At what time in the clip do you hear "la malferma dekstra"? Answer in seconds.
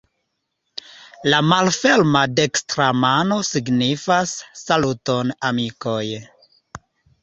1.33-2.89